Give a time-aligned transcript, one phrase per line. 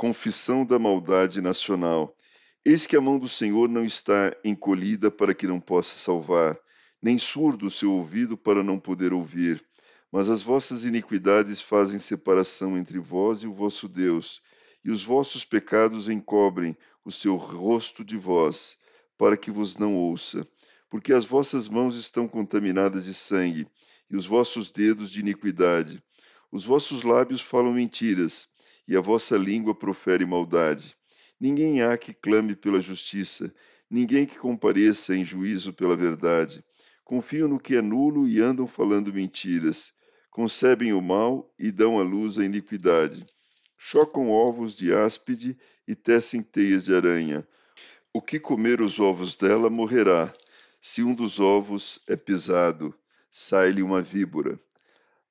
[0.00, 2.16] Confissão da maldade nacional.
[2.64, 6.58] Eis que a mão do Senhor não está encolhida para que não possa salvar,
[7.02, 9.62] nem surdo o seu ouvido para não poder ouvir.
[10.10, 14.40] Mas as vossas iniquidades fazem separação entre vós e o vosso Deus,
[14.82, 16.74] e os vossos pecados encobrem
[17.04, 18.78] o seu rosto de vós,
[19.18, 20.48] para que vos não ouça.
[20.88, 23.68] Porque as vossas mãos estão contaminadas de sangue,
[24.10, 26.02] e os vossos dedos de iniquidade.
[26.50, 28.48] Os vossos lábios falam mentiras,
[28.90, 30.96] e a vossa língua profere maldade.
[31.38, 33.54] Ninguém há que clame pela justiça,
[33.88, 36.64] ninguém que compareça em juízo pela verdade.
[37.04, 39.92] Confiam no que é nulo e andam falando mentiras.
[40.28, 43.24] Concebem o mal e dão à luz a iniquidade.
[43.78, 47.46] Chocam ovos de áspide e tecem teias de aranha.
[48.12, 50.34] O que comer os ovos dela morrerá.
[50.82, 52.92] Se um dos ovos é pesado,
[53.30, 54.58] sai-lhe uma víbora.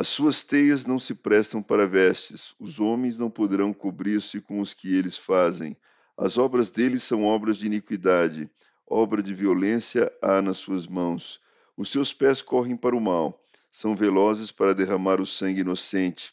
[0.00, 4.72] As suas teias não se prestam para vestes, os homens não poderão cobrir-se com os
[4.72, 5.76] que eles fazem.
[6.16, 8.48] As obras deles são obras de iniquidade,
[8.86, 11.38] obra de violência há nas suas mãos.
[11.76, 16.32] Os seus pés correm para o mal, são velozes para derramar o sangue inocente.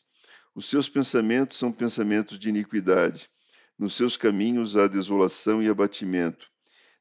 [0.55, 3.29] Os seus pensamentos são pensamentos de iniquidade.
[3.77, 6.47] Nos seus caminhos há desolação e abatimento.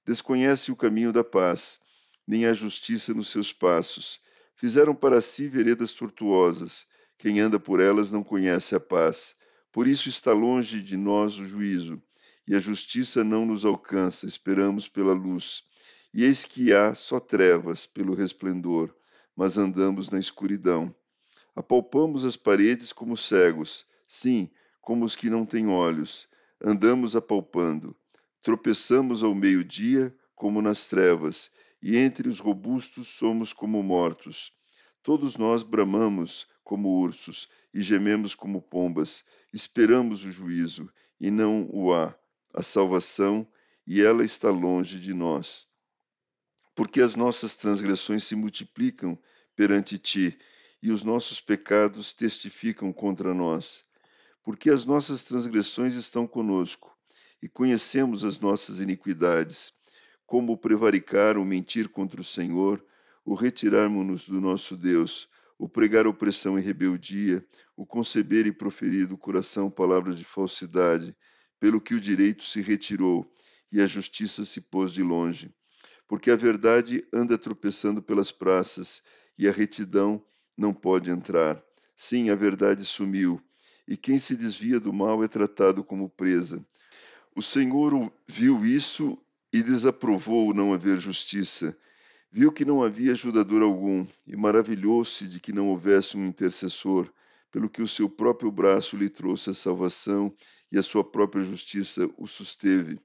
[0.05, 1.79] Desconhece o caminho da paz,
[2.27, 4.19] nem há justiça nos seus passos
[4.57, 6.87] Fizeram para si veredas tortuosas.
[7.19, 9.37] Quem anda por elas não conhece a paz.
[9.71, 12.03] Por isso está longe de nós o juízo,
[12.49, 15.65] e a justiça não nos alcança, esperamos pela luz.
[16.15, 18.95] E eis que há só trevas pelo resplendor,
[19.37, 20.95] mas andamos na escuridão.
[21.55, 24.51] Apalpamos as paredes como cegos, sim,
[24.81, 26.27] como os que não têm olhos.
[26.59, 27.95] Andamos apalpando.
[28.41, 31.51] Tropeçamos ao meio-dia como nas trevas,
[31.83, 34.53] e entre os robustos somos como mortos.
[35.03, 41.95] Todos nós bramamos como ursos e gememos como pombas, esperamos o juízo, e não o
[41.95, 42.15] há,
[42.53, 43.47] a salvação,
[43.87, 45.69] e ela está longe de nós.
[46.75, 49.19] Porque as nossas transgressões se multiplicam
[49.55, 50.37] perante ti,
[50.83, 53.85] e os nossos pecados testificam contra nós.
[54.43, 56.95] Porque as nossas transgressões estão conosco,
[57.43, 59.76] e conhecemos as nossas iniquidades
[60.27, 62.85] como prevaricar ou mentir contra o Senhor,
[63.25, 65.29] o retirarmos-nos do nosso Deus,
[65.59, 67.45] o pregar opressão e rebeldia,
[67.77, 71.17] o conceber e proferir do coração palavras de falsidade,
[71.59, 73.33] pelo que o direito se retirou
[73.73, 75.55] e a justiça se pôs de longe.
[76.07, 79.03] Porque a verdade anda tropeçando pelas praças
[79.39, 80.23] e a retidão
[80.57, 81.63] não pode entrar.
[81.97, 83.41] Sim, a verdade sumiu,
[83.89, 86.65] e quem se desvia do mal é tratado como presa.
[87.35, 89.19] O Senhor viu isso
[89.53, 91.77] e desaprovou não haver justiça.
[92.31, 97.11] Viu que não havia ajudador algum e maravilhou-se de que não houvesse um intercessor,
[97.51, 100.35] pelo que o seu próprio braço lhe trouxe a salvação
[100.71, 102.99] e a sua própria justiça o susteve.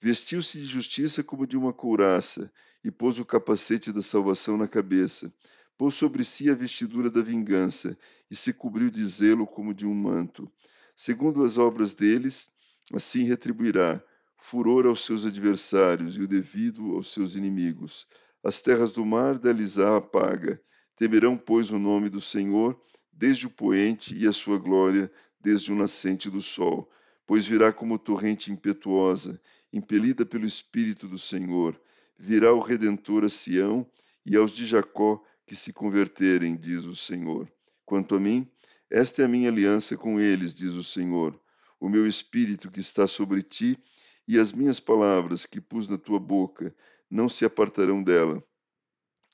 [0.00, 2.50] Vestiu-se de justiça como de uma couraça
[2.82, 5.32] e pôs o capacete da salvação na cabeça.
[5.76, 7.98] Pôs sobre si a vestidura da vingança
[8.30, 10.50] e se cobriu de zelo como de um manto.
[10.96, 12.50] Segundo as obras deles,
[12.94, 14.02] assim retribuirá
[14.40, 18.06] furor aos seus adversários e o devido aos seus inimigos.
[18.42, 20.60] As terras do mar deles há apaga.
[20.96, 22.80] Temerão, pois, o nome do Senhor
[23.12, 26.90] desde o poente e a sua glória desde o nascente do sol,
[27.26, 29.38] pois virá como torrente impetuosa,
[29.70, 31.78] impelida pelo Espírito do Senhor.
[32.18, 33.86] Virá o Redentor a Sião
[34.24, 37.50] e aos de Jacó que se converterem, diz o Senhor.
[37.84, 38.50] Quanto a mim,
[38.90, 41.38] esta é a minha aliança com eles, diz o Senhor.
[41.78, 43.78] O meu espírito que está sobre ti
[44.26, 46.74] e as minhas palavras que pus na tua boca
[47.10, 48.42] não se apartarão dela,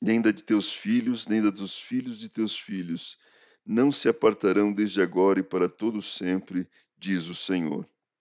[0.00, 3.18] nem da de teus filhos, nem da dos filhos de teus filhos,
[3.64, 7.88] não se apartarão desde agora e para todo sempre, diz o Senhor.